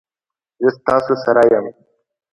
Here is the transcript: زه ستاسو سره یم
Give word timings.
زه 0.61 0.69
ستاسو 0.77 1.13
سره 1.23 1.43
یم 1.51 1.65